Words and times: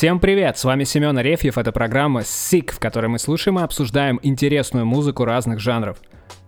Всем 0.00 0.18
привет! 0.18 0.56
С 0.56 0.64
вами 0.64 0.84
Семен 0.84 1.18
Арефьев. 1.18 1.58
Это 1.58 1.72
программа 1.72 2.20
SICK, 2.20 2.72
в 2.72 2.78
которой 2.78 3.08
мы 3.08 3.18
слушаем 3.18 3.58
и 3.58 3.62
обсуждаем 3.62 4.18
интересную 4.22 4.86
музыку 4.86 5.26
разных 5.26 5.60
жанров. 5.60 5.98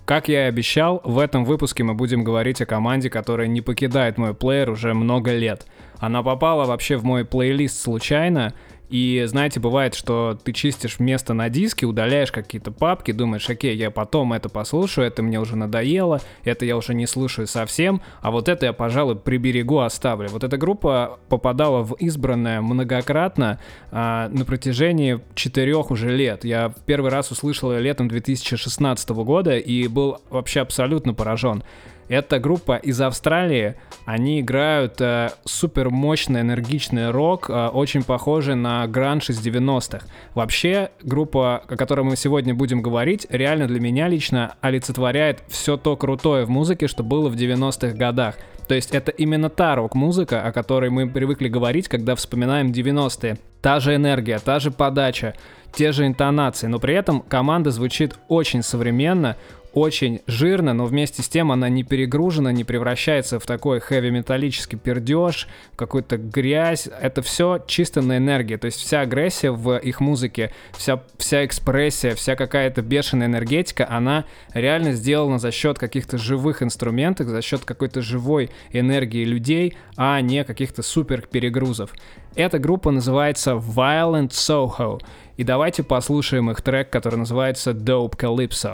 Как 0.06 0.28
я 0.28 0.46
и 0.46 0.48
обещал, 0.48 1.02
в 1.04 1.18
этом 1.18 1.44
выпуске 1.44 1.84
мы 1.84 1.92
будем 1.92 2.24
говорить 2.24 2.62
о 2.62 2.64
команде, 2.64 3.10
которая 3.10 3.48
не 3.48 3.60
покидает 3.60 4.16
мой 4.16 4.32
плеер 4.32 4.70
уже 4.70 4.94
много 4.94 5.36
лет. 5.36 5.66
Она 5.98 6.22
попала 6.22 6.64
вообще 6.64 6.96
в 6.96 7.04
мой 7.04 7.26
плейлист 7.26 7.78
случайно, 7.78 8.54
и 8.92 9.24
знаете, 9.24 9.58
бывает, 9.58 9.94
что 9.94 10.38
ты 10.44 10.52
чистишь 10.52 11.00
место 11.00 11.32
на 11.32 11.48
диске, 11.48 11.86
удаляешь 11.86 12.30
какие-то 12.30 12.72
папки, 12.72 13.10
думаешь, 13.12 13.48
окей, 13.48 13.74
я 13.74 13.90
потом 13.90 14.34
это 14.34 14.50
послушаю, 14.50 15.06
это 15.06 15.22
мне 15.22 15.40
уже 15.40 15.56
надоело, 15.56 16.20
это 16.44 16.66
я 16.66 16.76
уже 16.76 16.92
не 16.92 17.06
слушаю 17.06 17.46
совсем, 17.46 18.02
а 18.20 18.30
вот 18.30 18.50
это 18.50 18.66
я, 18.66 18.74
пожалуй, 18.74 19.16
приберегу, 19.16 19.78
оставлю. 19.78 20.28
Вот 20.28 20.44
эта 20.44 20.58
группа 20.58 21.18
попадала 21.30 21.82
в 21.82 21.94
избранное 21.94 22.60
многократно 22.60 23.58
а, 23.90 24.28
на 24.28 24.44
протяжении 24.44 25.20
четырех 25.34 25.90
уже 25.90 26.14
лет. 26.14 26.44
Я 26.44 26.74
первый 26.84 27.10
раз 27.10 27.30
услышал 27.30 27.72
ее 27.72 27.80
летом 27.80 28.08
2016 28.08 29.08
года 29.08 29.56
и 29.56 29.88
был 29.88 30.18
вообще 30.28 30.60
абсолютно 30.60 31.14
поражен. 31.14 31.62
Это 32.12 32.38
группа 32.38 32.76
из 32.76 33.00
Австралии. 33.00 33.74
Они 34.04 34.40
играют 34.40 35.00
э, 35.00 35.30
супер 35.46 35.88
мощный, 35.88 36.42
энергичный 36.42 37.10
рок, 37.10 37.48
э, 37.48 37.68
очень 37.68 38.02
похожий 38.02 38.54
на 38.54 38.86
гранж 38.86 39.30
из 39.30 39.40
90-х. 39.40 40.04
Вообще, 40.34 40.90
группа, 41.02 41.62
о 41.66 41.76
которой 41.78 42.02
мы 42.02 42.16
сегодня 42.16 42.54
будем 42.54 42.82
говорить, 42.82 43.26
реально 43.30 43.66
для 43.66 43.80
меня 43.80 44.08
лично 44.08 44.56
олицетворяет 44.60 45.42
все 45.48 45.78
то 45.78 45.96
крутое 45.96 46.44
в 46.44 46.50
музыке, 46.50 46.86
что 46.86 47.02
было 47.02 47.30
в 47.30 47.34
90-х 47.34 47.96
годах. 47.96 48.34
То 48.68 48.74
есть 48.74 48.90
это 48.90 49.10
именно 49.10 49.48
та 49.48 49.74
рок-музыка, 49.74 50.42
о 50.42 50.52
которой 50.52 50.90
мы 50.90 51.08
привыкли 51.08 51.48
говорить, 51.48 51.88
когда 51.88 52.14
вспоминаем 52.14 52.72
90-е. 52.72 53.38
Та 53.62 53.80
же 53.80 53.94
энергия, 53.94 54.38
та 54.38 54.58
же 54.58 54.70
подача, 54.70 55.32
те 55.72 55.92
же 55.92 56.06
интонации, 56.06 56.66
но 56.66 56.78
при 56.78 56.94
этом 56.94 57.20
команда 57.20 57.70
звучит 57.70 58.16
очень 58.28 58.62
современно, 58.62 59.36
очень 59.74 60.20
жирно, 60.26 60.74
но 60.74 60.86
вместе 60.86 61.22
с 61.22 61.28
тем 61.28 61.52
она 61.52 61.68
не 61.68 61.82
перегружена, 61.82 62.52
не 62.52 62.64
превращается 62.64 63.38
в 63.38 63.46
такой 63.46 63.80
хэви-металлический 63.80 64.76
пердеж, 64.76 65.48
какую-то 65.76 66.16
грязь. 66.16 66.88
Это 67.00 67.22
все 67.22 67.62
чисто 67.66 68.02
на 68.02 68.18
энергии. 68.18 68.56
То 68.56 68.66
есть 68.66 68.78
вся 68.78 69.00
агрессия 69.00 69.50
в 69.50 69.78
их 69.78 70.00
музыке, 70.00 70.52
вся, 70.72 71.02
вся 71.18 71.44
экспрессия, 71.44 72.14
вся 72.14 72.36
какая-то 72.36 72.82
бешеная 72.82 73.26
энергетика, 73.26 73.86
она 73.88 74.24
реально 74.54 74.92
сделана 74.92 75.38
за 75.38 75.50
счет 75.50 75.78
каких-то 75.78 76.18
живых 76.18 76.62
инструментов, 76.62 77.28
за 77.28 77.42
счет 77.42 77.64
какой-то 77.64 78.02
живой 78.02 78.50
энергии 78.70 79.24
людей, 79.24 79.76
а 79.96 80.20
не 80.20 80.44
каких-то 80.44 80.82
супер 80.82 81.22
перегрузов. 81.22 81.92
Эта 82.34 82.58
группа 82.58 82.90
называется 82.90 83.52
Violent 83.52 84.30
Soho. 84.30 85.00
И 85.36 85.44
давайте 85.44 85.82
послушаем 85.82 86.50
их 86.50 86.62
трек, 86.62 86.90
который 86.90 87.16
называется 87.16 87.72
Dope 87.72 88.16
Calypso. 88.16 88.72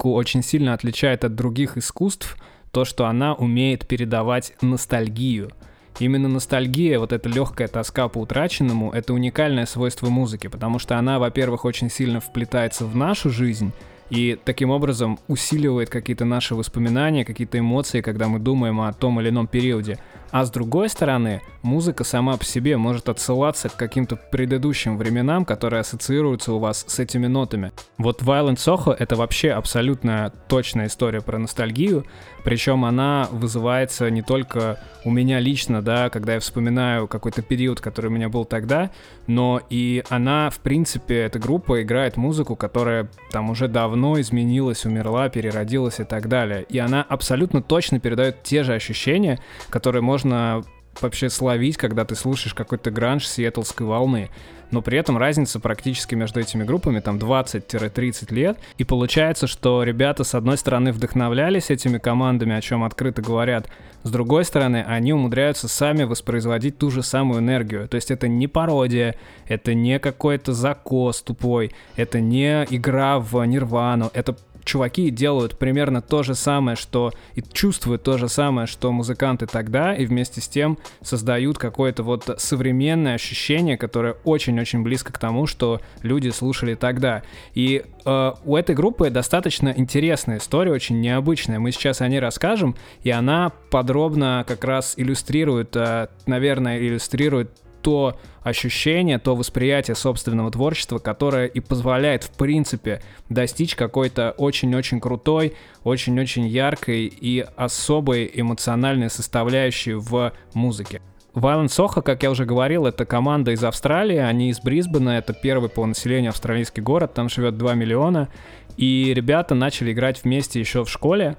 Музыку 0.00 0.14
очень 0.14 0.42
сильно 0.42 0.72
отличает 0.72 1.24
от 1.24 1.34
других 1.34 1.76
искусств 1.76 2.36
то, 2.72 2.84
что 2.84 3.06
она 3.06 3.34
умеет 3.34 3.86
передавать 3.86 4.54
ностальгию. 4.62 5.50
Именно 5.98 6.28
ностальгия, 6.28 6.98
вот 6.98 7.12
эта 7.12 7.28
легкая 7.28 7.68
тоска 7.68 8.08
по 8.08 8.20
утраченному, 8.20 8.92
это 8.92 9.12
уникальное 9.12 9.66
свойство 9.66 10.08
музыки, 10.08 10.48
потому 10.48 10.78
что 10.78 10.96
она, 10.96 11.18
во-первых, 11.18 11.66
очень 11.66 11.90
сильно 11.90 12.20
вплетается 12.20 12.86
в 12.86 12.96
нашу 12.96 13.28
жизнь, 13.28 13.72
и 14.10 14.38
таким 14.42 14.70
образом 14.70 15.18
усиливает 15.28 15.90
какие-то 15.90 16.24
наши 16.24 16.54
воспоминания, 16.54 17.24
какие-то 17.24 17.58
эмоции, 17.58 18.00
когда 18.00 18.28
мы 18.28 18.38
думаем 18.38 18.80
о 18.80 18.92
том 18.92 19.20
или 19.20 19.28
ином 19.28 19.46
периоде. 19.46 19.98
А 20.30 20.44
с 20.44 20.50
другой 20.50 20.88
стороны, 20.88 21.42
музыка 21.62 22.04
сама 22.04 22.36
по 22.36 22.44
себе 22.44 22.76
может 22.76 23.08
отсылаться 23.08 23.68
к 23.68 23.76
каким-то 23.76 24.16
предыдущим 24.16 24.96
временам, 24.96 25.44
которые 25.44 25.80
ассоциируются 25.80 26.52
у 26.52 26.58
вас 26.58 26.84
с 26.86 26.98
этими 26.98 27.26
нотами. 27.26 27.72
Вот 27.98 28.22
Violent 28.22 28.56
Soho— 28.56 28.94
это 28.98 29.16
вообще 29.16 29.50
абсолютно 29.50 30.32
точная 30.48 30.86
история 30.86 31.20
про 31.20 31.38
ностальгию, 31.38 32.04
причем 32.44 32.84
она 32.84 33.28
вызывается 33.30 34.08
не 34.10 34.22
только 34.22 34.78
у 35.04 35.10
меня 35.10 35.40
лично, 35.40 35.82
да, 35.82 36.10
когда 36.10 36.34
я 36.34 36.40
вспоминаю 36.40 37.08
какой-то 37.08 37.42
период, 37.42 37.80
который 37.80 38.06
у 38.06 38.10
меня 38.10 38.28
был 38.28 38.44
тогда, 38.44 38.90
но 39.26 39.60
и 39.68 40.04
она, 40.08 40.50
в 40.50 40.58
принципе, 40.60 41.20
эта 41.20 41.38
группа 41.38 41.82
играет 41.82 42.16
музыку, 42.16 42.56
которая 42.56 43.08
там 43.30 43.50
уже 43.50 43.68
давно 43.68 44.20
изменилась, 44.20 44.84
умерла, 44.84 45.28
переродилась 45.28 46.00
и 46.00 46.04
так 46.04 46.28
далее. 46.28 46.64
И 46.68 46.78
она 46.78 47.02
абсолютно 47.02 47.62
точно 47.62 48.00
передает 48.00 48.42
те 48.42 48.62
же 48.62 48.74
ощущения, 48.74 49.38
которые 49.70 50.02
можно 50.02 50.19
можно 50.24 50.62
вообще 51.00 51.30
словить, 51.30 51.76
когда 51.76 52.04
ты 52.04 52.14
слушаешь 52.14 52.52
какой-то 52.52 52.90
гранж 52.90 53.26
сиэтлской 53.26 53.86
волны. 53.86 54.30
Но 54.70 54.82
при 54.82 54.98
этом 54.98 55.18
разница 55.18 55.58
практически 55.58 56.14
между 56.14 56.40
этими 56.40 56.62
группами 56.62 57.00
там 57.00 57.16
20-30 57.16 58.32
лет. 58.34 58.58
И 58.76 58.84
получается, 58.84 59.46
что 59.46 59.82
ребята, 59.82 60.22
с 60.22 60.34
одной 60.34 60.58
стороны, 60.58 60.92
вдохновлялись 60.92 61.70
этими 61.70 61.98
командами, 61.98 62.54
о 62.54 62.60
чем 62.60 62.84
открыто 62.84 63.22
говорят. 63.22 63.68
С 64.02 64.10
другой 64.10 64.44
стороны, 64.44 64.84
они 64.86 65.12
умудряются 65.12 65.68
сами 65.68 66.04
воспроизводить 66.04 66.78
ту 66.78 66.90
же 66.90 67.02
самую 67.02 67.40
энергию. 67.40 67.88
То 67.88 67.96
есть 67.96 68.10
это 68.10 68.28
не 68.28 68.46
пародия, 68.46 69.16
это 69.48 69.74
не 69.74 69.98
какой-то 69.98 70.52
закос 70.52 71.22
тупой, 71.22 71.72
это 71.96 72.20
не 72.20 72.64
игра 72.70 73.18
в 73.18 73.42
нирвану, 73.44 74.10
это 74.14 74.36
чуваки 74.70 75.10
делают 75.10 75.58
примерно 75.58 76.00
то 76.00 76.22
же 76.22 76.36
самое, 76.36 76.76
что 76.76 77.12
и 77.34 77.42
чувствуют 77.42 78.04
то 78.04 78.18
же 78.18 78.28
самое, 78.28 78.68
что 78.68 78.92
музыканты 78.92 79.46
тогда, 79.46 79.94
и 79.94 80.06
вместе 80.06 80.40
с 80.40 80.46
тем 80.46 80.78
создают 81.02 81.58
какое-то 81.58 82.04
вот 82.04 82.36
современное 82.38 83.14
ощущение, 83.14 83.76
которое 83.76 84.14
очень-очень 84.22 84.82
близко 84.82 85.12
к 85.12 85.18
тому, 85.18 85.48
что 85.48 85.80
люди 86.02 86.28
слушали 86.28 86.76
тогда. 86.76 87.22
И 87.54 87.82
э, 88.04 88.32
у 88.44 88.56
этой 88.56 88.76
группы 88.76 89.10
достаточно 89.10 89.74
интересная 89.76 90.38
история, 90.38 90.70
очень 90.70 91.00
необычная. 91.00 91.58
Мы 91.58 91.72
сейчас 91.72 92.00
о 92.00 92.06
ней 92.06 92.20
расскажем, 92.20 92.76
и 93.02 93.10
она 93.10 93.50
подробно 93.70 94.44
как 94.46 94.62
раз 94.62 94.94
иллюстрирует, 94.96 95.74
э, 95.74 96.08
наверное, 96.26 96.78
иллюстрирует 96.78 97.50
то 97.82 98.18
ощущение, 98.42 99.18
то 99.18 99.36
восприятие 99.36 99.94
собственного 99.94 100.50
творчества, 100.50 100.98
которое 100.98 101.46
и 101.46 101.60
позволяет, 101.60 102.24
в 102.24 102.30
принципе, 102.30 103.02
достичь 103.28 103.74
какой-то 103.74 104.34
очень-очень 104.36 105.00
крутой, 105.00 105.54
очень-очень 105.84 106.46
яркой 106.46 107.06
и 107.06 107.46
особой 107.56 108.30
эмоциональной 108.32 109.10
составляющей 109.10 109.94
в 109.94 110.32
музыке. 110.54 111.00
Violent 111.34 111.66
Soho, 111.66 112.02
как 112.02 112.22
я 112.22 112.30
уже 112.30 112.44
говорил, 112.44 112.86
это 112.86 113.04
команда 113.04 113.52
из 113.52 113.62
Австралии, 113.62 114.16
они 114.16 114.50
из 114.50 114.60
Брисбена, 114.60 115.18
это 115.18 115.32
первый 115.32 115.70
по 115.70 115.86
населению 115.86 116.30
австралийский 116.30 116.80
город, 116.80 117.14
там 117.14 117.28
живет 117.28 117.56
2 117.56 117.74
миллиона, 117.74 118.28
и 118.76 119.12
ребята 119.14 119.54
начали 119.54 119.92
играть 119.92 120.24
вместе 120.24 120.58
еще 120.58 120.84
в 120.84 120.90
школе, 120.90 121.36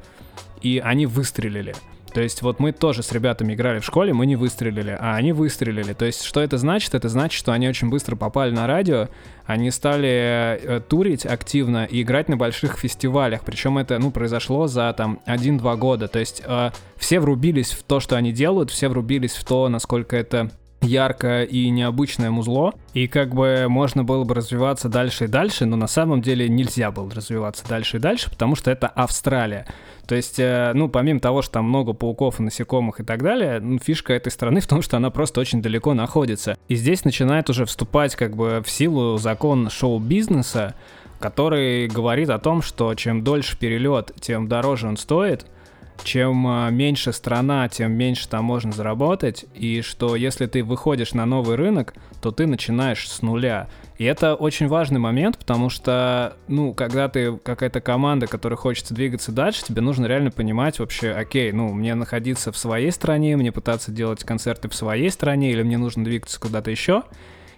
и 0.61 0.81
они 0.83 1.07
выстрелили. 1.07 1.75
То 2.13 2.21
есть 2.21 2.41
вот 2.41 2.59
мы 2.59 2.71
тоже 2.71 3.03
с 3.03 3.11
ребятами 3.11 3.53
играли 3.53 3.79
в 3.79 3.85
школе, 3.85 4.13
мы 4.13 4.25
не 4.25 4.35
выстрелили, 4.35 4.97
а 4.99 5.15
они 5.15 5.31
выстрелили. 5.31 5.93
То 5.93 6.05
есть 6.05 6.23
что 6.23 6.41
это 6.41 6.57
значит? 6.57 6.93
Это 6.93 7.09
значит, 7.09 7.37
что 7.37 7.53
они 7.53 7.69
очень 7.69 7.89
быстро 7.89 8.15
попали 8.15 8.51
на 8.51 8.67
радио, 8.67 9.07
они 9.45 9.71
стали 9.71 10.59
э, 10.61 10.81
турить 10.87 11.25
активно 11.25 11.85
и 11.85 12.01
играть 12.01 12.29
на 12.29 12.37
больших 12.37 12.77
фестивалях. 12.77 13.41
Причем 13.45 13.77
это, 13.77 13.97
ну, 13.99 14.11
произошло 14.11 14.67
за 14.67 14.93
там 14.93 15.19
1-2 15.25 15.77
года. 15.77 16.07
То 16.07 16.19
есть 16.19 16.41
э, 16.45 16.71
все 16.97 17.19
врубились 17.19 17.71
в 17.71 17.83
то, 17.83 17.99
что 17.99 18.15
они 18.15 18.31
делают, 18.31 18.71
все 18.71 18.89
врубились 18.89 19.33
в 19.33 19.45
то, 19.45 19.67
насколько 19.69 20.15
это 20.15 20.51
яркое 20.81 21.43
и 21.43 21.69
необычное 21.69 22.31
музло, 22.31 22.73
и 22.93 23.07
как 23.07 23.33
бы 23.33 23.67
можно 23.69 24.03
было 24.03 24.23
бы 24.23 24.33
развиваться 24.33 24.89
дальше 24.89 25.25
и 25.25 25.27
дальше, 25.27 25.65
но 25.65 25.77
на 25.77 25.87
самом 25.87 26.21
деле 26.21 26.49
нельзя 26.49 26.91
было 26.91 27.09
развиваться 27.11 27.67
дальше 27.67 27.97
и 27.97 27.99
дальше, 27.99 28.29
потому 28.29 28.55
что 28.55 28.71
это 28.71 28.87
Австралия. 28.87 29.67
То 30.07 30.15
есть, 30.15 30.39
э, 30.39 30.71
ну, 30.73 30.89
помимо 30.89 31.19
того, 31.19 31.41
что 31.41 31.53
там 31.53 31.65
много 31.65 31.93
пауков 31.93 32.39
и 32.39 32.43
насекомых 32.43 32.99
и 32.99 33.03
так 33.03 33.21
далее, 33.21 33.59
ну, 33.59 33.79
фишка 33.79 34.13
этой 34.13 34.31
страны 34.31 34.59
в 34.59 34.67
том, 34.67 34.81
что 34.81 34.97
она 34.97 35.09
просто 35.09 35.39
очень 35.39 35.61
далеко 35.61 35.93
находится. 35.93 36.57
И 36.67 36.75
здесь 36.75 37.05
начинает 37.05 37.49
уже 37.49 37.65
вступать 37.65 38.15
как 38.15 38.35
бы 38.35 38.61
в 38.65 38.69
силу 38.69 39.17
закон 39.17 39.69
шоу-бизнеса, 39.69 40.75
который 41.19 41.87
говорит 41.87 42.29
о 42.29 42.39
том, 42.39 42.61
что 42.61 42.93
чем 42.95 43.23
дольше 43.23 43.57
перелет, 43.57 44.11
тем 44.19 44.47
дороже 44.47 44.87
он 44.87 44.97
стоит— 44.97 45.45
чем 46.03 46.47
а, 46.47 46.69
меньше 46.69 47.13
страна, 47.13 47.67
тем 47.69 47.93
меньше 47.93 48.27
там 48.27 48.45
можно 48.45 48.71
заработать, 48.71 49.45
и 49.53 49.81
что 49.81 50.15
если 50.15 50.45
ты 50.45 50.63
выходишь 50.63 51.13
на 51.13 51.25
новый 51.25 51.55
рынок, 51.55 51.93
то 52.21 52.31
ты 52.31 52.47
начинаешь 52.47 53.09
с 53.09 53.21
нуля. 53.21 53.67
И 53.97 54.03
это 54.03 54.35
очень 54.35 54.67
важный 54.67 54.99
момент, 54.99 55.37
потому 55.37 55.69
что, 55.69 56.35
ну, 56.47 56.73
когда 56.73 57.07
ты 57.07 57.37
какая-то 57.37 57.81
команда, 57.81 58.27
которая 58.27 58.57
хочется 58.57 58.93
двигаться 58.93 59.31
дальше, 59.31 59.63
тебе 59.63 59.81
нужно 59.81 60.05
реально 60.05 60.31
понимать 60.31 60.79
вообще, 60.79 61.11
окей, 61.11 61.51
ну, 61.51 61.71
мне 61.73 61.93
находиться 61.95 62.51
в 62.51 62.57
своей 62.57 62.91
стране, 62.91 63.37
мне 63.37 63.51
пытаться 63.51 63.91
делать 63.91 64.23
концерты 64.23 64.69
в 64.69 64.75
своей 64.75 65.11
стране, 65.11 65.51
или 65.51 65.61
мне 65.61 65.77
нужно 65.77 66.03
двигаться 66.03 66.39
куда-то 66.39 66.71
еще. 66.71 67.03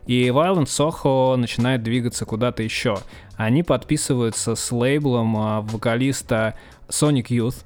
И 0.06 0.28
Violent 0.28 0.66
Soho 0.66 1.36
начинает 1.38 1.82
двигаться 1.82 2.26
куда-то 2.26 2.62
еще. 2.62 2.98
Они 3.36 3.64
подписываются 3.64 4.56
с 4.56 4.72
лейблом 4.72 5.38
а, 5.38 5.62
вокалиста 5.62 6.56
Sonic 6.90 7.28
Youth, 7.28 7.64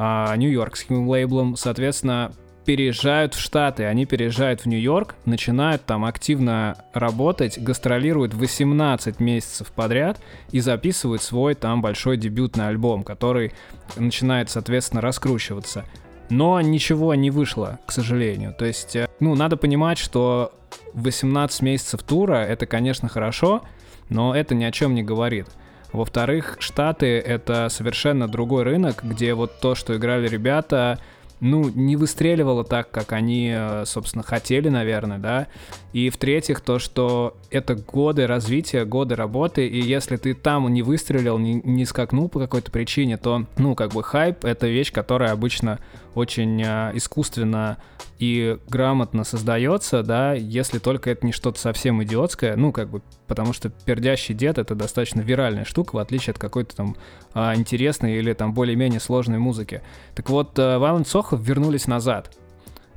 а, 0.00 0.36
нью-йоркским 0.36 1.08
лейблом, 1.08 1.56
соответственно, 1.56 2.30
переезжают 2.64 3.34
в 3.34 3.40
Штаты, 3.40 3.84
они 3.86 4.06
переезжают 4.06 4.60
в 4.60 4.66
Нью-Йорк, 4.66 5.16
начинают 5.24 5.84
там 5.86 6.04
активно 6.04 6.76
работать, 6.92 7.58
гастролируют 7.58 8.32
18 8.32 9.18
месяцев 9.18 9.72
подряд 9.72 10.20
и 10.52 10.60
записывают 10.60 11.20
свой 11.22 11.56
там 11.56 11.82
большой 11.82 12.16
дебютный 12.16 12.68
альбом, 12.68 13.02
который 13.02 13.52
начинает, 13.96 14.50
соответственно, 14.50 15.00
раскручиваться. 15.00 15.84
Но 16.30 16.60
ничего 16.60 17.14
не 17.16 17.32
вышло, 17.32 17.80
к 17.84 17.90
сожалению. 17.90 18.54
То 18.56 18.66
есть, 18.66 18.94
э, 18.94 19.08
ну, 19.18 19.34
надо 19.34 19.56
понимать, 19.56 19.98
что 19.98 20.52
18 20.92 21.62
месяцев 21.62 22.04
тура— 22.04 22.36
это, 22.48 22.66
конечно, 22.66 23.08
хорошо, 23.08 23.62
но 24.10 24.32
это 24.32 24.54
ни 24.54 24.62
о 24.62 24.70
чем 24.70 24.94
не 24.94 25.02
говорит. 25.02 25.46
Во-вторых, 25.92 26.56
Штаты— 26.58 27.18
это 27.26 27.68
совершенно 27.70 28.28
другой 28.28 28.62
рынок, 28.64 29.02
где 29.02 29.34
вот 29.34 29.60
то, 29.60 29.74
что 29.74 29.96
играли 29.96 30.28
ребята, 30.28 30.98
ну, 31.40 31.68
не 31.68 31.96
выстреливало 31.96 32.64
так, 32.64 32.90
как 32.90 33.12
они, 33.12 33.52
э, 33.54 33.84
собственно, 33.86 34.24
хотели, 34.24 34.68
наверное, 34.68 35.18
да. 35.18 35.46
И 35.92 36.10
в-третьих, 36.10 36.60
то, 36.60 36.78
что 36.78 37.36
это 37.50 37.76
годы 37.76 38.26
развития, 38.26 38.84
годы 38.84 39.14
работы, 39.14 39.66
и 39.66 39.80
если 39.80 40.16
ты 40.16 40.34
там 40.34 40.68
не 40.72 40.82
выстрелил, 40.82 41.38
не, 41.38 41.54
не 41.64 41.84
скакнул 41.84 42.28
по 42.28 42.40
какой-то 42.40 42.70
причине, 42.70 43.16
то, 43.16 43.46
ну, 43.56 43.74
как 43.74 43.92
бы 43.92 44.02
хайп— 44.02 44.44
это 44.46 44.66
вещь, 44.66 44.92
которая 44.92 45.32
обычно 45.32 45.78
очень 46.18 46.62
э, 46.62 46.90
искусственно 46.94 47.78
и 48.18 48.58
грамотно 48.68 49.24
создается, 49.24 50.02
да, 50.02 50.34
если 50.34 50.78
только 50.78 51.10
это 51.10 51.24
не 51.24 51.32
что-то 51.32 51.58
совсем 51.60 52.02
идиотское, 52.02 52.56
ну, 52.56 52.72
как 52.72 52.90
бы, 52.90 53.00
потому 53.26 53.52
что 53.52 53.70
пердящий 53.70 54.34
дед— 54.34 54.58
это 54.58 54.74
достаточно 54.74 55.20
виральная 55.20 55.64
штука, 55.64 55.96
в 55.96 55.98
отличие 55.98 56.32
от 56.32 56.38
какой-то 56.38 56.76
там 56.76 56.96
э, 57.34 57.54
интересной 57.54 58.18
или 58.18 58.32
там 58.32 58.52
более-менее 58.52 59.00
сложной 59.00 59.38
музыки. 59.38 59.82
Так 60.14 60.28
вот, 60.30 60.58
э, 60.58 60.62
Violent 60.62 61.04
Soho 61.04 61.40
вернулись 61.40 61.86
назад. 61.86 62.36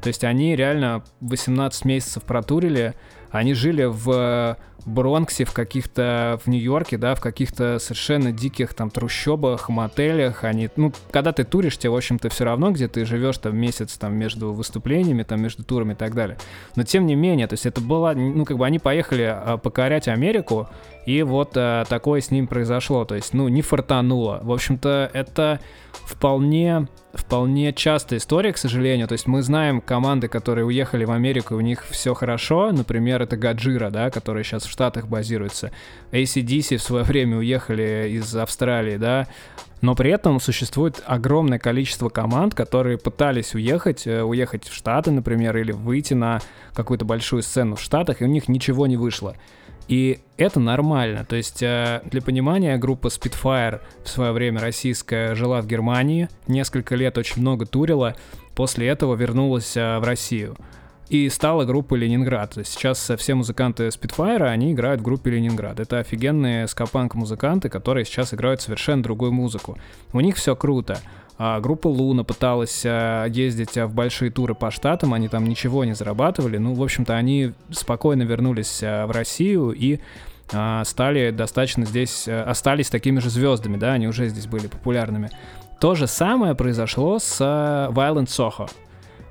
То 0.01 0.07
есть 0.07 0.23
они 0.23 0.55
реально 0.55 1.03
18 1.21 1.85
месяцев 1.85 2.23
протурили, 2.23 2.95
они 3.31 3.53
жили 3.53 3.83
в 3.83 4.57
Бронксе, 4.85 5.45
в 5.45 5.53
каких-то, 5.53 6.39
в 6.43 6.47
Нью-Йорке, 6.49 6.97
да, 6.97 7.15
в 7.15 7.21
каких-то 7.21 7.79
совершенно 7.79 8.31
диких 8.31 8.73
там 8.73 8.89
трущобах, 8.89 9.69
мотелях, 9.69 10.43
они, 10.43 10.69
ну, 10.75 10.91
когда 11.11 11.31
ты 11.31 11.43
туришь, 11.43 11.77
тебе, 11.77 11.91
в 11.91 11.95
общем-то, 11.95 12.29
все 12.29 12.45
равно, 12.45 12.71
где 12.71 12.87
ты 12.87 13.05
живешь 13.05 13.37
там 13.37 13.57
месяц 13.57 13.97
там 13.97 14.15
между 14.15 14.53
выступлениями, 14.53 15.23
там 15.23 15.41
между 15.41 15.63
турами 15.63 15.93
и 15.93 15.95
так 15.95 16.15
далее. 16.15 16.37
Но 16.75 16.83
тем 16.83 17.05
не 17.05 17.15
менее, 17.15 17.47
то 17.47 17.53
есть 17.53 17.65
это 17.65 17.81
было, 17.81 18.13
ну, 18.13 18.45
как 18.45 18.57
бы 18.57 18.65
они 18.65 18.79
поехали 18.79 19.23
а, 19.23 19.57
покорять 19.57 20.07
Америку, 20.07 20.69
и 21.05 21.23
вот 21.23 21.51
а, 21.55 21.85
такое 21.85 22.21
с 22.21 22.31
ним 22.31 22.47
произошло, 22.47 23.05
то 23.05 23.15
есть, 23.15 23.33
ну, 23.33 23.47
не 23.47 23.61
фартануло. 23.61 24.39
В 24.43 24.51
общем-то, 24.51 25.09
это 25.13 25.59
вполне, 25.91 26.87
вполне 27.13 27.73
частая 27.73 28.19
история, 28.19 28.53
к 28.53 28.57
сожалению. 28.57 29.07
То 29.07 29.13
есть 29.13 29.27
мы 29.27 29.41
знаем 29.41 29.81
команды, 29.81 30.27
которые 30.27 30.65
уехали 30.65 31.05
в 31.05 31.11
Америку, 31.11 31.55
и 31.55 31.57
у 31.57 31.61
них 31.61 31.85
все 31.89 32.13
хорошо. 32.13 32.71
Например, 32.71 33.01
например, 33.01 33.21
это 33.21 33.37
Гаджира, 33.37 33.89
да, 33.89 34.09
который 34.09 34.43
сейчас 34.43 34.63
в 34.63 34.71
Штатах 34.71 35.07
базируется. 35.07 35.71
ACDC 36.11 36.77
в 36.77 36.81
свое 36.81 37.03
время 37.03 37.37
уехали 37.37 38.09
из 38.09 38.35
Австралии, 38.35 38.97
да, 38.97 39.27
но 39.81 39.95
при 39.95 40.11
этом 40.11 40.39
существует 40.39 41.01
огромное 41.05 41.57
количество 41.57 42.09
команд, 42.09 42.53
которые 42.53 42.97
пытались 42.97 43.55
уехать, 43.55 44.05
э, 44.05 44.21
уехать 44.21 44.67
в 44.67 44.73
Штаты, 44.73 45.11
например, 45.11 45.57
или 45.57 45.71
выйти 45.71 46.13
на 46.13 46.39
какую-то 46.73 47.05
большую 47.05 47.41
сцену 47.41 47.75
в 47.75 47.81
Штатах, 47.81 48.21
и 48.21 48.25
у 48.25 48.27
них 48.27 48.47
ничего 48.47 48.87
не 48.87 48.97
вышло. 48.97 49.35
И 49.87 50.19
это 50.37 50.59
нормально. 50.59 51.25
То 51.25 51.35
есть, 51.35 51.61
э, 51.61 52.01
для 52.05 52.21
понимания, 52.21 52.77
группа 52.77 53.07
Spitfire 53.07 53.81
в 54.03 54.09
свое 54.09 54.31
время 54.31 54.61
российская 54.61 55.35
жила 55.35 55.61
в 55.61 55.67
Германии, 55.67 56.29
несколько 56.47 56.95
лет 56.95 57.17
очень 57.17 57.41
много 57.41 57.65
турила, 57.65 58.15
после 58.55 58.87
этого 58.87 59.15
вернулась 59.15 59.75
э, 59.75 59.99
в 59.99 60.03
Россию 60.03 60.55
и 61.11 61.27
стала 61.27 61.65
группой 61.65 61.99
Ленинград. 61.99 62.53
Сейчас 62.63 63.11
все 63.17 63.35
музыканты 63.35 63.87
Spitfire, 63.87 64.43
они 64.43 64.71
играют 64.71 65.01
в 65.01 65.03
группе 65.03 65.31
Ленинград. 65.31 65.81
Это 65.81 65.99
офигенные 65.99 66.69
скапанк-музыканты, 66.69 67.67
которые 67.67 68.05
сейчас 68.05 68.33
играют 68.33 68.61
совершенно 68.61 69.03
другую 69.03 69.33
музыку. 69.33 69.77
У 70.13 70.21
них 70.21 70.37
все 70.37 70.55
круто. 70.55 70.99
А 71.43 71.59
группа 71.59 71.87
Луна 71.87 72.23
пыталась 72.23 72.83
а, 72.85 73.25
ездить 73.25 73.75
а, 73.75 73.87
в 73.87 73.95
большие 73.95 74.29
туры 74.29 74.53
по 74.53 74.69
штатам, 74.69 75.15
они 75.15 75.27
там 75.27 75.43
ничего 75.47 75.83
не 75.83 75.95
зарабатывали. 75.95 76.59
Ну, 76.59 76.75
в 76.75 76.83
общем-то, 76.83 77.15
они 77.15 77.53
спокойно 77.71 78.21
вернулись 78.21 78.81
а, 78.83 79.07
в 79.07 79.11
Россию 79.11 79.71
и 79.71 79.99
стали 80.83 81.31
достаточно 81.31 81.85
здесь, 81.85 82.27
остались 82.27 82.89
такими 82.89 83.19
же 83.19 83.29
звездами, 83.29 83.77
да, 83.77 83.93
они 83.93 84.07
уже 84.07 84.27
здесь 84.27 84.47
были 84.47 84.67
популярными. 84.67 85.31
То 85.79 85.95
же 85.95 86.07
самое 86.07 86.55
произошло 86.55 87.19
с 87.19 87.39
Violent 87.39 88.27
Soho 88.27 88.69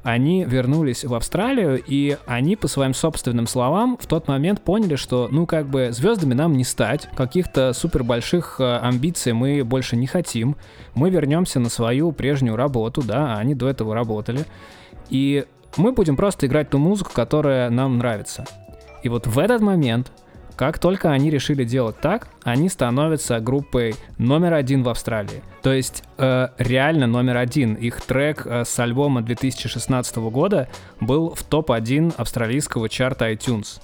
они 0.03 0.45
вернулись 0.45 1.05
в 1.05 1.15
Австралию, 1.15 1.83
и 1.85 2.17
они, 2.27 2.57
по 2.57 2.69
своим 2.69 2.95
собственным 2.95 3.47
словам, 3.47 3.99
в 4.01 4.07
тот 4.07 4.29
момент 4.29 4.63
поняли, 4.63 4.97
что, 4.97 5.29
ну, 5.31 5.47
как 5.47 5.67
бы, 5.67 5.91
звездами 5.93 6.35
нам 6.35 6.57
не 6.57 6.65
стать, 6.65 7.09
каких-то 7.15 7.73
супер 7.73 8.03
больших 8.03 8.57
э, 8.61 8.79
амбиций 8.79 9.33
мы 9.33 9.63
больше 9.65 9.97
не 9.97 10.07
хотим, 10.07 10.57
мы 10.95 11.11
вернемся 11.11 11.61
на 11.61 11.69
свою 11.69 12.13
прежнюю 12.13 12.57
работу, 12.57 13.03
да, 13.03 13.35
а 13.35 13.39
они 13.39 13.55
до 13.55 13.69
этого 13.69 13.95
работали, 13.95 14.45
и 15.11 15.45
мы 15.77 15.93
будем 15.93 16.17
просто 16.17 16.47
играть 16.47 16.71
ту 16.71 16.79
музыку, 16.79 17.11
которая 17.15 17.71
нам 17.71 17.99
нравится. 17.99 18.45
И 19.03 19.09
вот 19.09 19.27
в 19.27 19.39
этот 19.39 19.61
момент 19.61 20.11
как 20.57 20.79
только 20.79 21.11
они 21.11 21.31
решили 21.31 21.65
делать 21.65 22.01
так, 22.01 22.29
они 22.43 22.69
становятся 22.69 23.41
группой 23.41 23.95
номер 24.19 24.55
один 24.55 24.83
в 24.83 24.89
Австралии. 24.89 25.43
То 25.63 25.73
есть 25.73 26.05
э, 26.19 26.49
реально 26.59 27.07
номер 27.07 27.37
один. 27.39 27.75
Их 27.75 28.01
трек 28.01 28.47
э, 28.47 28.65
с 28.65 28.79
альбома 28.79 29.23
2016 29.23 30.17
года 30.17 30.69
был 31.01 31.35
в 31.35 31.43
топ-1 31.43 32.15
австралийского 32.17 32.89
чарта 32.89 33.31
iTunes. 33.33 33.81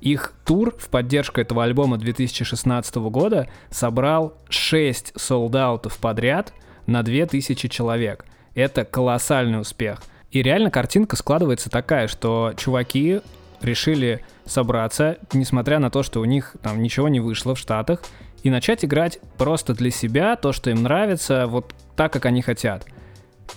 Их 0.00 0.34
тур 0.44 0.74
в 0.78 0.88
поддержку 0.88 1.40
этого 1.40 1.64
альбома 1.64 1.96
2016 1.96 2.96
года 2.96 3.48
собрал 3.70 4.34
6 4.50 5.12
солдаутов 5.16 5.96
подряд 5.98 6.52
на 6.86 7.02
2000 7.02 7.68
человек. 7.68 8.26
Это 8.54 8.84
колоссальный 8.84 9.60
успех. 9.60 10.02
И 10.30 10.42
реально 10.42 10.70
картинка 10.70 11.16
складывается 11.16 11.70
такая, 11.70 12.08
что 12.08 12.52
чуваки 12.56 13.20
решили 13.64 14.24
собраться, 14.46 15.18
несмотря 15.32 15.78
на 15.78 15.90
то, 15.90 16.02
что 16.02 16.20
у 16.20 16.24
них 16.24 16.56
там 16.62 16.82
ничего 16.82 17.08
не 17.08 17.20
вышло 17.20 17.54
в 17.54 17.58
Штатах, 17.58 18.02
и 18.42 18.50
начать 18.50 18.84
играть 18.84 19.18
просто 19.38 19.74
для 19.74 19.90
себя, 19.90 20.36
то, 20.36 20.52
что 20.52 20.70
им 20.70 20.82
нравится, 20.82 21.46
вот 21.46 21.74
так, 21.96 22.12
как 22.12 22.26
они 22.26 22.42
хотят. 22.42 22.86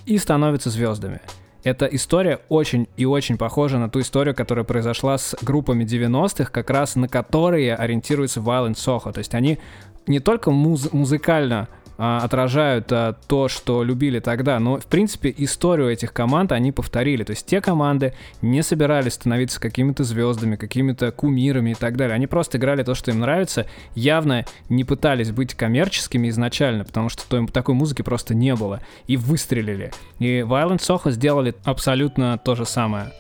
И 0.06 0.18
становятся 0.18 0.70
звездами. 0.70 1.20
Эта 1.64 1.86
история 1.88 2.40
очень 2.48 2.88
и 2.96 3.06
очень 3.06 3.38
похожа 3.38 3.78
на 3.78 3.90
ту 3.90 4.00
историю, 4.00 4.34
которая 4.34 4.64
произошла 4.64 5.18
с 5.18 5.36
группами 5.42 5.84
90-х, 5.84 6.52
как 6.52 6.70
раз 6.70 6.96
на 6.96 7.10
которые 7.10 7.76
ориентируется 7.76 8.40
Violent 8.40 8.76
Soho. 8.76 9.12
То 9.12 9.20
есть 9.20 9.34
они 9.34 9.60
не 10.06 10.22
только 10.22 10.52
муз- 10.52 10.94
музыкально 10.94 11.68
а, 11.98 12.20
отражают 12.24 12.92
а, 12.92 13.16
то, 13.28 13.48
что 13.48 13.84
любили 13.84 14.20
тогда. 14.20 14.60
Но, 14.60 14.78
в 14.78 14.86
принципе, 14.86 15.34
историю 15.38 15.90
этих 15.90 16.14
команд 16.14 16.52
они 16.52 16.72
повторили. 16.72 17.24
То 17.24 17.32
есть 17.32 17.46
те 17.46 17.60
команды 17.60 18.14
не 18.42 18.62
собирались 18.62 19.14
становиться 19.14 19.60
какими-то 19.60 20.04
звездами, 20.04 20.56
какими-то 20.56 21.12
кумирами 21.12 21.72
и 21.72 21.76
так 21.76 21.98
далее. 21.98 22.16
Они 22.16 22.28
просто 22.28 22.58
играли 22.58 22.84
то, 22.84 22.94
что 22.94 23.12
им 23.12 23.20
нравится, 23.20 23.66
явно 23.96 24.46
не 24.70 24.84
пытались 24.84 25.32
быть 25.32 25.56
коммерческими 25.56 26.30
изначально, 26.30 26.86
потому 26.86 27.10
что 27.10 27.28
той, 27.28 27.48
такой 27.48 27.74
музыки 27.74 28.04
просто 28.04 28.36
не 28.36 28.56
было. 28.56 28.82
И 29.08 29.18
выстрелили. 29.18 29.92
И 30.20 30.40
Violent 30.42 30.80
Soho 30.80 31.12
сделали 31.12 31.56
абсолютно 31.64 32.38
то 32.38 32.56
же 32.56 32.66
самое. 32.66 33.12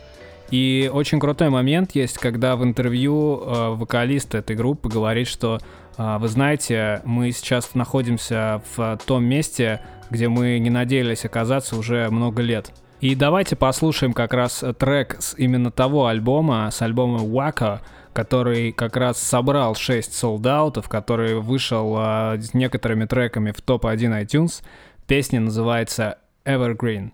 И 0.51 0.89
очень 0.93 1.19
крутой 1.19 1.49
момент 1.49 1.91
есть, 1.93 2.17
когда 2.17 2.55
в 2.55 2.63
интервью 2.63 3.41
э, 3.41 3.69
вокалист 3.75 4.33
этой 4.33 4.55
группы 4.55 4.87
говорит, 4.87 5.27
что 5.27 5.59
вы 5.97 6.27
знаете, 6.27 7.01
мы 7.05 7.31
сейчас 7.31 7.73
находимся 7.73 8.61
в 8.75 8.99
том 9.05 9.23
месте, 9.25 9.81
где 10.09 10.27
мы 10.29 10.59
не 10.59 10.69
надеялись 10.69 11.25
оказаться 11.25 11.75
уже 11.75 12.09
много 12.09 12.41
лет. 12.41 12.71
И 12.99 13.13
давайте 13.13 13.55
послушаем 13.55 14.13
как 14.13 14.33
раз 14.33 14.63
трек 14.79 15.17
с 15.19 15.35
именно 15.37 15.71
того 15.71 16.07
альбома, 16.07 16.69
с 16.71 16.81
альбома 16.81 17.19
Waka, 17.19 17.81
который 18.13 18.71
как 18.71 18.97
раз 18.97 19.19
собрал 19.19 19.75
6 19.75 20.11
солдаутов, 20.11 20.89
который 20.89 21.35
вышел 21.39 21.93
а, 21.95 22.35
с 22.39 22.55
некоторыми 22.55 23.05
треками 23.05 23.51
в 23.51 23.61
топ-1 23.61 24.23
iTunes. 24.23 24.63
Песня 25.05 25.39
называется 25.39 26.17
Evergreen. 26.43 27.11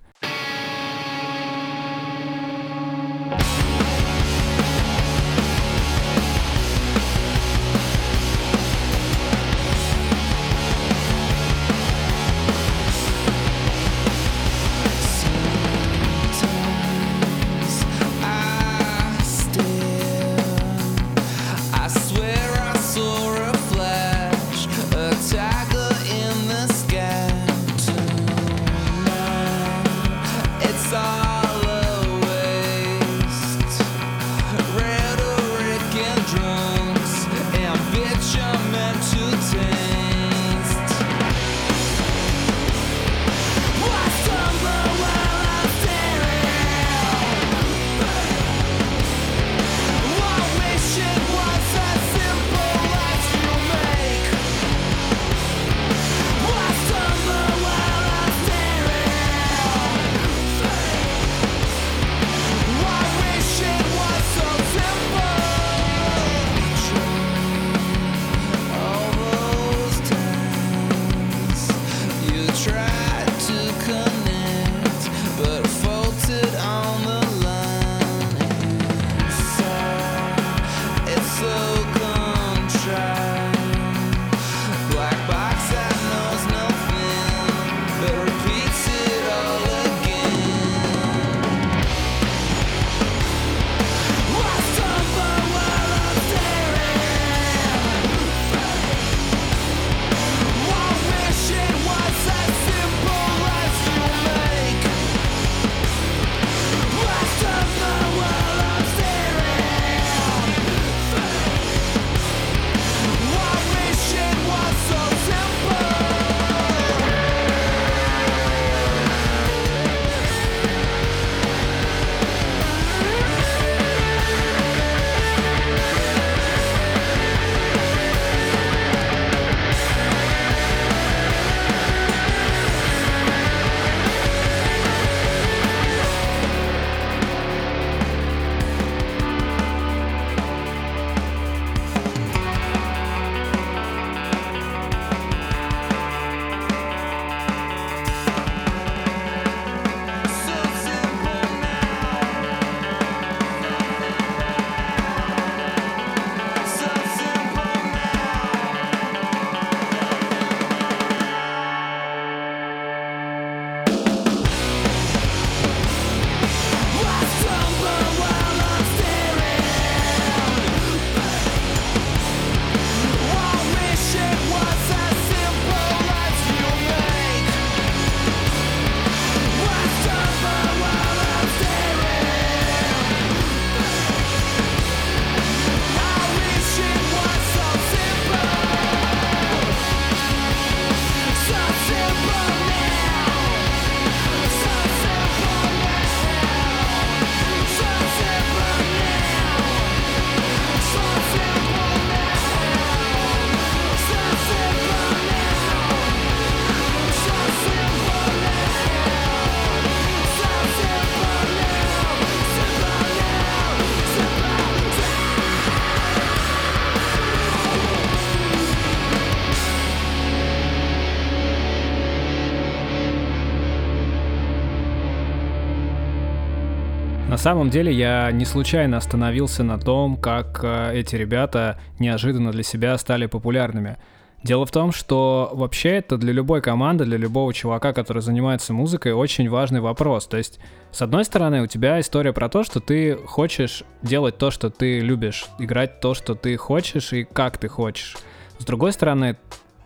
Самом 227.43 227.69
деле 227.69 227.91
я 227.91 228.31
не 228.31 228.45
случайно 228.45 228.95
остановился 228.95 229.65
на 229.65 229.77
том, 229.77 230.15
как 230.15 230.61
э, 230.63 230.91
эти 230.93 231.17
ребята 231.17 231.77
неожиданно 231.99 232.53
для 232.53 232.63
себя 232.63 232.97
стали 232.97 233.25
популярными. 233.25 233.97
Дело 234.43 234.65
в 234.65 234.71
том, 234.71 234.93
что 234.93 235.49
вообще 235.51 235.89
это 235.97 236.15
для 236.17 236.31
любой 236.31 236.61
команды, 236.61 237.03
для 237.03 237.17
любого 237.17 237.53
чувака, 237.53 237.91
который 237.91 238.21
занимается 238.21 238.71
музыкой, 238.71 239.11
очень 239.11 239.49
важный 239.49 239.81
вопрос. 239.81 240.25
То 240.25 240.37
есть, 240.37 240.61
с 240.93 241.01
одной 241.01 241.25
стороны, 241.25 241.61
у 241.61 241.67
тебя 241.67 241.99
история 241.99 242.31
про 242.31 242.47
то, 242.47 242.63
что 242.63 242.79
ты 242.79 243.17
хочешь 243.17 243.83
делать 244.01 244.37
то, 244.37 244.49
что 244.49 244.69
ты 244.69 245.01
любишь, 245.01 245.47
играть 245.59 245.99
то, 245.99 246.13
что 246.13 246.35
ты 246.35 246.55
хочешь 246.55 247.11
и 247.11 247.25
как 247.25 247.57
ты 247.57 247.67
хочешь. 247.67 248.15
С 248.57 248.63
другой 248.63 248.93
стороны, 248.93 249.35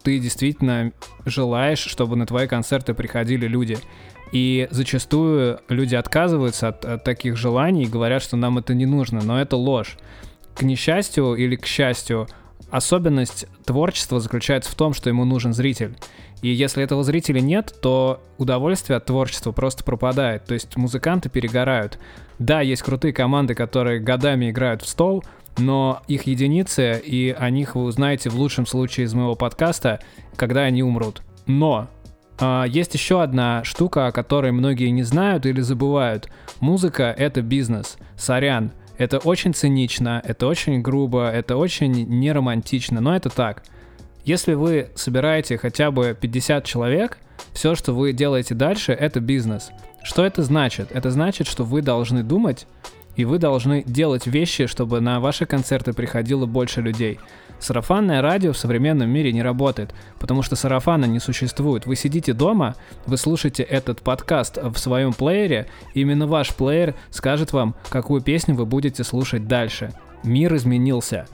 ты 0.04 0.20
действительно 0.20 0.92
желаешь, 1.26 1.80
чтобы 1.80 2.18
на 2.18 2.28
твои 2.28 2.46
концерты 2.46 2.94
приходили 2.94 3.48
люди. 3.48 3.80
И 4.32 4.68
зачастую 4.72 5.60
люди 5.70 5.96
отказываются 5.96 6.70
от, 6.70 6.86
от 6.86 7.04
таких 7.04 7.38
желаний 7.38 7.84
и 7.84 7.88
говорят, 7.88 8.22
что 8.22 8.36
нам 8.36 8.58
это 8.58 8.74
не 8.74 8.86
нужно, 8.86 9.22
но 9.24 9.40
это 9.40 9.56
ложь. 9.56 9.98
К 10.54 10.64
несчастью 10.64 11.36
или 11.36 11.56
к 11.56 11.66
счастью, 11.66 12.28
особенность 12.70 13.46
творчества 13.66 14.20
заключается 14.20 14.72
в 14.72 14.76
том, 14.76 14.94
что 14.94 15.10
ему 15.10 15.26
нужен 15.26 15.54
зритель. 15.54 15.96
И 16.42 16.50
если 16.50 16.84
этого 16.84 17.04
зрителя 17.04 17.40
нет, 17.40 17.74
то 17.82 18.22
удовольствие 18.38 18.98
от 18.98 19.06
творчества 19.06 19.52
просто 19.52 19.84
пропадает. 19.84 20.46
То 20.46 20.54
есть 20.54 20.76
музыканты 20.76 21.30
перегорают. 21.30 21.98
Да, 22.38 22.62
есть 22.62 22.84
крутые 22.84 23.14
команды, 23.14 23.56
которые 23.56 24.00
годами 24.00 24.52
играют 24.52 24.84
в 24.84 24.88
стол, 24.88 25.24
но 25.58 26.04
их 26.08 26.28
единицы, 26.28 27.02
и 27.04 27.36
о 27.38 27.50
них 27.50 27.76
вы 27.76 27.84
узнаете 27.86 28.30
в 28.30 28.36
лучшем 28.36 28.68
случае 28.68 29.06
из 29.06 29.14
моего 29.16 29.36
подкаста, 29.36 30.00
когда 30.36 30.62
они 30.62 30.84
умрут. 30.84 31.24
Но 31.48 31.88
есть 32.68 32.94
еще 32.94 33.22
одна 33.22 33.64
штука, 33.64 34.08
о 34.08 34.12
которой 34.12 34.52
многие 34.52 34.90
не 34.90 35.04
знают 35.04 35.46
или 35.46 35.62
забывают. 35.62 36.30
Музыка— 36.60 37.14
это 37.18 37.42
бизнес. 37.42 37.98
Сорян. 38.16 38.72
Это 38.98 39.20
очень 39.20 39.54
цинично, 39.54 40.22
это 40.26 40.48
очень 40.48 40.82
грубо, 40.82 41.30
это 41.30 41.56
очень 41.56 41.92
неромантично, 41.92 43.00
но 43.00 43.16
это 43.16 43.30
так. 43.30 43.64
Если 44.26 44.56
вы 44.56 44.90
собираете 44.96 45.58
хотя 45.58 45.92
бы 45.92 46.18
50 46.20 46.66
человек, 46.66 47.20
все, 47.54 47.76
что 47.76 47.94
вы 47.94 48.12
делаете 48.12 48.56
дальше, 48.56 48.92
это 48.94 49.20
бизнес. 49.20 49.70
Что 50.04 50.26
это 50.26 50.42
значит? 50.42 50.92
Это 50.92 51.12
значит, 51.12 51.48
что 51.48 51.64
вы 51.64 51.82
должны 51.82 52.24
думать, 52.24 52.68
и 53.16 53.26
вы 53.26 53.40
должны 53.40 53.84
делать 53.84 54.28
вещи, 54.28 54.68
чтобы 54.68 55.00
на 55.00 55.20
ваши 55.20 55.46
концерты 55.46 55.94
приходило 55.94 56.46
больше 56.46 56.82
людей. 56.82 57.20
Сарафанное 57.60 58.22
радио 58.22 58.54
в 58.54 58.58
современном 58.58 59.10
мире 59.10 59.34
не 59.34 59.42
работает, 59.42 59.94
потому 60.20 60.44
что 60.44 60.56
сарафана 60.56 61.06
не 61.06 61.20
существует. 61.20 61.86
Вы 61.86 61.96
сидите 61.96 62.34
дома, 62.34 62.76
вы 63.06 63.18
слушаете 63.18 63.64
этот 63.64 64.02
подкаст 64.02 64.58
в 64.58 64.78
своем 64.78 65.14
плеере, 65.14 65.68
и 65.94 66.02
именно 66.02 66.28
ваш 66.28 66.54
плеер 66.54 66.96
скажет 67.10 67.54
вам, 67.54 67.76
какую 67.90 68.22
песню 68.22 68.56
вы 68.56 68.66
будете 68.66 69.04
слушать 69.04 69.48
дальше. 69.48 69.92
Мир 70.24 70.56
изменился. 70.56 71.28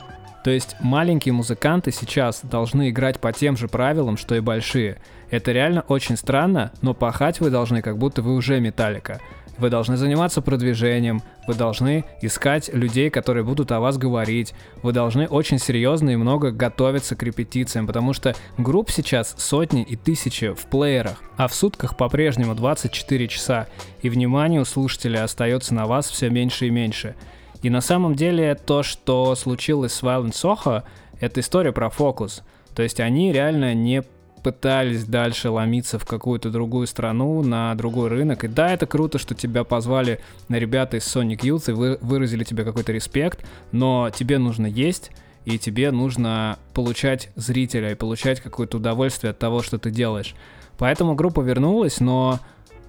То 0.44 0.50
есть 0.50 0.76
маленькие 0.80 1.32
музыканты 1.32 1.90
сейчас 1.90 2.40
должны 2.42 2.90
играть 2.90 3.18
по 3.18 3.32
тем 3.32 3.56
же 3.56 3.66
правилам, 3.66 4.18
что 4.18 4.34
и 4.34 4.40
большие. 4.40 4.98
Это 5.30 5.52
реально 5.52 5.82
очень 5.88 6.18
странно, 6.18 6.70
но 6.82 6.92
пахать 6.92 7.40
вы 7.40 7.48
должны, 7.48 7.80
как 7.80 7.96
будто 7.96 8.20
вы 8.20 8.34
уже 8.34 8.60
металлика. 8.60 9.20
Вы 9.58 9.70
должны 9.70 9.96
заниматься 9.96 10.42
продвижением, 10.42 11.22
вы 11.46 11.54
должны 11.54 12.04
искать 12.20 12.72
людей, 12.72 13.08
которые 13.10 13.44
будут 13.44 13.70
о 13.72 13.80
вас 13.80 13.98
говорить, 13.98 14.52
вы 14.82 14.92
должны 14.92 15.28
очень 15.28 15.58
серьезно 15.58 16.10
и 16.10 16.16
много 16.16 16.50
готовиться 16.50 17.14
к 17.14 17.22
репетициям, 17.22 17.86
потому 17.86 18.12
что 18.12 18.34
групп 18.58 18.90
сейчас 18.90 19.34
сотни 19.38 19.82
и 19.82 19.96
тысячи 19.96 20.52
в 20.52 20.66
плеерах, 20.66 21.22
а 21.36 21.46
в 21.46 21.54
сутках 21.54 21.96
по-прежнему 21.96 22.54
24 22.54 23.28
часа, 23.28 23.68
и 24.02 24.08
внимание 24.08 24.60
у 24.60 24.64
слушателя 24.64 25.22
остается 25.22 25.72
на 25.74 25.86
вас 25.86 26.08
все 26.08 26.30
меньше 26.30 26.66
и 26.66 26.70
меньше. 26.70 27.14
И 27.62 27.70
на 27.70 27.80
самом 27.80 28.14
деле 28.14 28.54
то, 28.56 28.82
что 28.82 29.34
случилось 29.36 29.92
с 29.92 30.02
Violent 30.02 30.32
Soho, 30.32 30.82
это 31.20 31.40
история 31.40 31.72
про 31.72 31.90
фокус. 31.90 32.42
То 32.74 32.82
есть 32.82 33.00
они 33.00 33.32
реально 33.32 33.72
не 33.72 34.02
пытались 34.44 35.04
дальше 35.04 35.48
ломиться 35.48 35.98
в 35.98 36.04
какую-то 36.04 36.50
другую 36.50 36.86
страну, 36.86 37.42
на 37.42 37.74
другой 37.74 38.10
рынок. 38.10 38.44
И 38.44 38.48
да, 38.48 38.70
это 38.70 38.86
круто, 38.86 39.18
что 39.18 39.34
тебя 39.34 39.64
позвали 39.64 40.20
ребята 40.50 40.98
из 40.98 41.04
Sonic 41.04 41.40
Youth 41.40 41.70
и 41.70 41.72
вы, 41.72 41.98
выразили 42.02 42.44
тебе 42.44 42.62
какой-то 42.62 42.92
респект, 42.92 43.44
но 43.72 44.10
тебе 44.14 44.36
нужно 44.38 44.66
есть, 44.66 45.10
и 45.46 45.58
тебе 45.58 45.90
нужно 45.90 46.58
получать 46.74 47.30
зрителя 47.36 47.92
и 47.92 47.94
получать 47.94 48.40
какое-то 48.40 48.76
удовольствие 48.76 49.30
от 49.30 49.38
того, 49.38 49.62
что 49.62 49.78
ты 49.78 49.90
делаешь. 49.90 50.34
Поэтому 50.76 51.14
группа 51.14 51.40
вернулась, 51.40 52.00
но, 52.00 52.38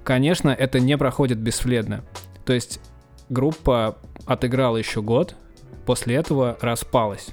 конечно, 0.04 0.50
это 0.50 0.82
не 0.82 0.98
проходит 0.98 1.38
бесследно. 1.38 2.04
То 2.46 2.52
есть 2.52 2.82
группа 3.30 3.98
отыграла 4.26 4.76
еще 4.76 5.02
год, 5.02 5.36
после 5.86 6.16
этого 6.16 6.58
распалась. 6.60 7.30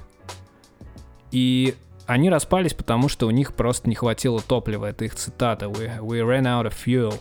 И 1.31 1.75
они 2.05 2.29
распались, 2.29 2.73
потому 2.73 3.09
что 3.09 3.27
у 3.27 3.31
них 3.31 3.53
просто 3.53 3.89
не 3.89 3.95
хватило 3.95 4.41
топлива. 4.41 4.87
Это 4.87 5.05
их 5.05 5.15
цитата. 5.15 5.67
We, 5.67 5.99
we 5.99 6.21
ran 6.21 6.43
out 6.43 6.65
of 6.65 6.73
fuel. 6.85 7.15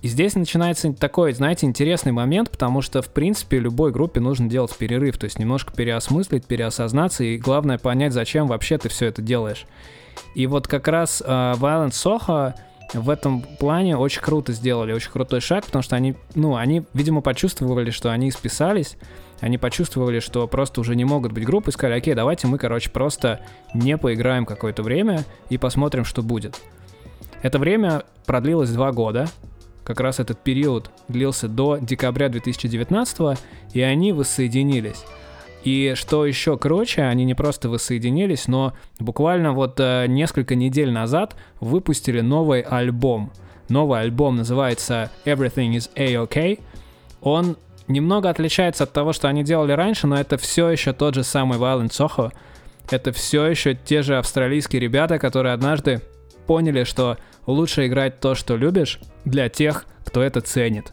И 0.00 0.08
здесь 0.08 0.36
начинается 0.36 0.92
такой, 0.92 1.32
знаете, 1.32 1.66
интересный 1.66 2.12
момент, 2.12 2.50
потому 2.50 2.82
что, 2.82 3.02
в 3.02 3.08
принципе, 3.08 3.58
любой 3.58 3.90
группе 3.90 4.20
нужно 4.20 4.48
делать 4.48 4.76
перерыв, 4.76 5.18
то 5.18 5.24
есть 5.24 5.40
немножко 5.40 5.72
переосмыслить, 5.72 6.46
переосознаться, 6.46 7.24
и 7.24 7.36
главное 7.36 7.78
понять, 7.78 8.12
зачем 8.12 8.46
вообще 8.46 8.78
ты 8.78 8.88
все 8.88 9.06
это 9.06 9.22
делаешь. 9.22 9.66
И 10.36 10.46
вот 10.46 10.68
как 10.68 10.86
раз 10.86 11.20
uh, 11.26 11.58
Violent 11.58 11.90
Soho 11.90 12.54
в 12.94 13.10
этом 13.10 13.42
плане 13.42 13.96
очень 13.96 14.22
круто 14.22 14.52
сделали, 14.52 14.92
очень 14.92 15.10
крутой 15.10 15.40
шаг, 15.40 15.66
потому 15.66 15.82
что 15.82 15.96
они, 15.96 16.14
ну, 16.34 16.54
они, 16.54 16.84
видимо, 16.94 17.20
почувствовали, 17.20 17.90
что 17.90 18.12
они 18.12 18.30
списались, 18.30 18.96
они 19.40 19.58
почувствовали, 19.58 20.20
что 20.20 20.46
просто 20.46 20.80
уже 20.80 20.96
не 20.96 21.04
могут 21.04 21.32
быть 21.32 21.44
группой, 21.44 21.72
сказали, 21.72 21.98
окей, 21.98 22.14
давайте 22.14 22.46
мы, 22.46 22.58
короче, 22.58 22.90
просто 22.90 23.40
не 23.74 23.96
поиграем 23.96 24.46
какое-то 24.46 24.82
время 24.82 25.24
и 25.48 25.58
посмотрим, 25.58 26.04
что 26.04 26.22
будет. 26.22 26.60
Это 27.42 27.58
время 27.58 28.02
продлилось 28.26 28.70
два 28.70 28.92
года, 28.92 29.28
как 29.84 30.00
раз 30.00 30.20
этот 30.20 30.38
период 30.40 30.90
длился 31.08 31.48
до 31.48 31.78
декабря 31.78 32.28
2019, 32.28 33.38
и 33.72 33.80
они 33.80 34.12
воссоединились. 34.12 35.04
И 35.64 35.94
что 35.96 36.26
еще 36.26 36.58
круче, 36.58 37.02
они 37.02 37.24
не 37.24 37.34
просто 37.34 37.68
воссоединились, 37.68 38.48
но 38.48 38.74
буквально 38.98 39.52
вот 39.52 39.80
э, 39.80 40.04
несколько 40.06 40.54
недель 40.54 40.90
назад 40.90 41.36
выпустили 41.60 42.20
новый 42.20 42.60
альбом. 42.60 43.32
Новый 43.68 44.00
альбом 44.00 44.36
называется 44.36 45.10
Everything 45.24 45.74
is 45.74 45.90
A-OK. 45.96 46.60
Он 47.20 47.56
немного 47.88 48.30
отличается 48.30 48.84
от 48.84 48.92
того, 48.92 49.12
что 49.12 49.28
они 49.28 49.42
делали 49.42 49.72
раньше, 49.72 50.06
но 50.06 50.18
это 50.18 50.36
все 50.36 50.68
еще 50.68 50.92
тот 50.92 51.14
же 51.14 51.24
самый 51.24 51.58
Violent 51.58 51.90
Soho. 51.90 52.32
Это 52.90 53.12
все 53.12 53.46
еще 53.46 53.74
те 53.74 54.02
же 54.02 54.18
австралийские 54.18 54.80
ребята, 54.80 55.18
которые 55.18 55.52
однажды 55.52 56.00
поняли, 56.46 56.84
что 56.84 57.18
лучше 57.46 57.86
играть 57.86 58.20
то, 58.20 58.34
что 58.34 58.56
любишь, 58.56 59.00
для 59.24 59.48
тех, 59.48 59.84
кто 60.04 60.22
это 60.22 60.40
ценит. 60.40 60.92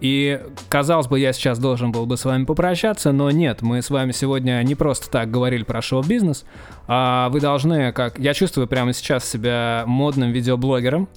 И, 0.00 0.40
казалось 0.68 1.06
бы, 1.06 1.20
я 1.20 1.32
сейчас 1.32 1.60
должен 1.60 1.92
был 1.92 2.06
бы 2.06 2.16
с 2.16 2.24
вами 2.24 2.44
попрощаться, 2.44 3.12
но 3.12 3.30
нет, 3.30 3.62
мы 3.62 3.80
с 3.80 3.88
вами 3.88 4.10
сегодня 4.10 4.60
не 4.64 4.74
просто 4.74 5.08
так 5.08 5.30
говорили 5.30 5.62
про 5.62 5.80
шоу-бизнес, 5.80 6.44
а 6.88 7.28
вы 7.28 7.40
должны, 7.40 7.92
как 7.92 8.18
я 8.18 8.34
чувствую 8.34 8.66
прямо 8.66 8.92
сейчас 8.92 9.24
себя 9.24 9.84
модным 9.86 10.32
видеоблогером, 10.32 11.08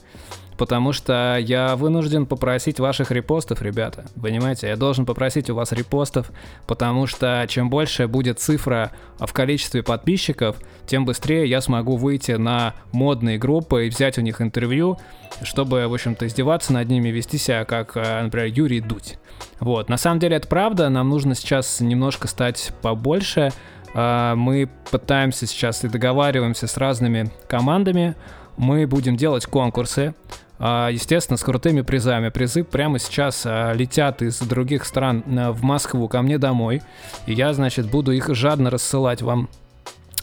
потому 0.57 0.93
что 0.93 1.37
я 1.39 1.75
вынужден 1.75 2.25
попросить 2.25 2.79
ваших 2.79 3.11
репостов, 3.11 3.61
ребята. 3.61 4.05
Понимаете, 4.21 4.67
я 4.67 4.75
должен 4.75 5.05
попросить 5.05 5.49
у 5.49 5.55
вас 5.55 5.71
репостов, 5.71 6.31
потому 6.67 7.07
что 7.07 7.45
чем 7.47 7.69
больше 7.69 8.07
будет 8.07 8.39
цифра 8.39 8.91
в 9.19 9.31
количестве 9.33 9.83
подписчиков, 9.83 10.57
тем 10.85 11.05
быстрее 11.05 11.47
я 11.47 11.61
смогу 11.61 11.97
выйти 11.97 12.33
на 12.33 12.73
модные 12.91 13.37
группы 13.37 13.87
и 13.87 13.89
взять 13.89 14.17
у 14.17 14.21
них 14.21 14.41
интервью, 14.41 14.97
чтобы, 15.41 15.87
в 15.87 15.93
общем-то, 15.93 16.27
издеваться 16.27 16.73
над 16.73 16.87
ними, 16.87 17.09
вести 17.09 17.37
себя 17.37 17.65
как, 17.65 17.95
э, 17.95 18.23
например, 18.23 18.47
Юрий 18.47 18.81
Дудь. 18.81 19.17
Вот, 19.59 19.89
на 19.89 19.97
самом 19.97 20.19
деле 20.19 20.37
это 20.37 20.47
правда, 20.47 20.89
нам 20.89 21.09
нужно 21.09 21.35
сейчас 21.35 21.79
немножко 21.79 22.27
стать 22.27 22.71
побольше, 22.81 23.51
а, 23.93 24.35
мы 24.35 24.69
пытаемся 24.91 25.47
сейчас 25.47 25.83
и 25.83 25.87
договариваемся 25.87 26.67
с 26.67 26.77
разными 26.77 27.31
командами, 27.47 28.15
мы 28.57 28.85
будем 28.87 29.15
делать 29.15 29.45
конкурсы, 29.45 30.13
а, 30.13 30.44
естественно, 30.59 31.37
с 31.37 31.43
крутыми 31.43 31.81
призами. 31.81 32.29
Призы 32.29 32.63
прямо 32.63 32.99
сейчас 32.99 33.43
а, 33.45 33.73
летят 33.73 34.21
из 34.21 34.39
других 34.39 34.85
стран 34.85 35.23
а, 35.27 35.51
в 35.51 35.63
Москву 35.63 36.07
ко 36.07 36.21
мне 36.21 36.37
домой. 36.37 36.81
И 37.25 37.33
я, 37.33 37.53
значит, 37.53 37.89
буду 37.89 38.11
их 38.11 38.33
жадно 38.33 38.69
рассылать 38.69 39.21
вам 39.21 39.49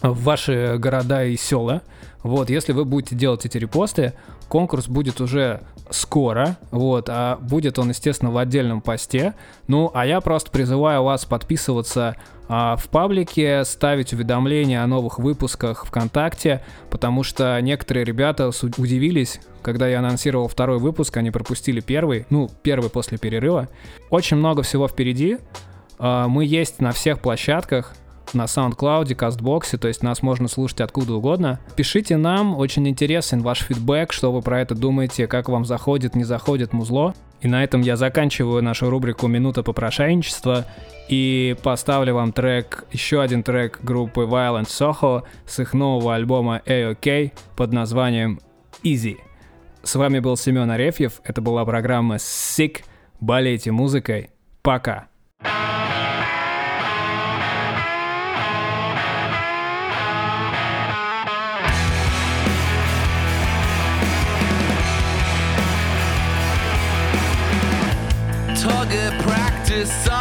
в 0.00 0.22
ваши 0.22 0.76
города 0.78 1.24
и 1.24 1.36
села. 1.36 1.82
Вот, 2.22 2.50
если 2.50 2.72
вы 2.72 2.84
будете 2.84 3.16
делать 3.16 3.44
эти 3.44 3.58
репосты, 3.58 4.14
Конкурс 4.52 4.86
будет 4.86 5.18
уже 5.22 5.62
скоро, 5.88 6.58
вот, 6.70 7.06
а 7.08 7.38
будет 7.38 7.78
он, 7.78 7.88
естественно, 7.88 8.30
в 8.30 8.36
отдельном 8.36 8.82
посте. 8.82 9.32
Ну, 9.66 9.90
а 9.94 10.04
я 10.04 10.20
просто 10.20 10.50
призываю 10.50 11.04
вас 11.04 11.24
подписываться 11.24 12.16
а, 12.50 12.76
в 12.76 12.90
паблике, 12.90 13.64
ставить 13.64 14.12
уведомления 14.12 14.84
о 14.84 14.86
новых 14.86 15.18
выпусках 15.18 15.86
ВКонтакте, 15.86 16.62
потому 16.90 17.22
что 17.22 17.58
некоторые 17.62 18.04
ребята 18.04 18.48
удивились, 18.76 19.40
когда 19.62 19.88
я 19.88 20.00
анонсировал 20.00 20.48
второй 20.48 20.78
выпуск, 20.78 21.16
они 21.16 21.30
пропустили 21.30 21.80
первый, 21.80 22.26
ну, 22.28 22.50
первый 22.62 22.90
после 22.90 23.16
перерыва. 23.16 23.70
Очень 24.10 24.36
много 24.36 24.60
всего 24.60 24.86
впереди. 24.86 25.38
А, 25.98 26.28
мы 26.28 26.44
есть 26.44 26.78
на 26.78 26.92
всех 26.92 27.20
площадках, 27.20 27.94
на 28.32 28.44
SoundCloud, 28.44 29.14
CastBox, 29.16 29.78
то 29.78 29.88
есть 29.88 30.02
нас 30.02 30.22
можно 30.22 30.48
слушать 30.48 30.80
откуда 30.80 31.14
угодно. 31.14 31.60
Пишите 31.76 32.16
нам, 32.16 32.56
очень 32.56 32.88
интересен 32.88 33.42
ваш 33.42 33.60
фидбэк, 33.60 34.12
что 34.12 34.32
вы 34.32 34.42
про 34.42 34.60
это 34.60 34.74
думаете, 34.74 35.26
как 35.26 35.48
вам 35.48 35.64
заходит, 35.64 36.14
не 36.14 36.24
заходит 36.24 36.72
музло. 36.72 37.14
И 37.40 37.48
на 37.48 37.64
этом 37.64 37.80
я 37.80 37.96
заканчиваю 37.96 38.62
нашу 38.62 38.88
рубрику 38.88 39.26
«Минута 39.26 39.62
попрошайничества» 39.62 40.64
и 41.08 41.56
поставлю 41.62 42.14
вам 42.14 42.32
трек, 42.32 42.84
еще 42.92 43.20
один 43.20 43.42
трек 43.42 43.80
группы 43.82 44.22
Violent 44.22 44.68
Soho 44.68 45.24
с 45.44 45.58
их 45.58 45.74
нового 45.74 46.14
альбома 46.14 46.62
AOK 46.64 47.32
под 47.56 47.72
названием 47.72 48.40
Easy. 48.84 49.16
С 49.82 49.96
вами 49.96 50.20
был 50.20 50.36
Семен 50.36 50.70
Арефьев, 50.70 51.20
это 51.24 51.40
была 51.40 51.64
программа 51.64 52.16
Sick. 52.16 52.82
Болейте 53.20 53.72
музыкой. 53.72 54.30
Пока. 54.62 55.11
just 69.72 70.11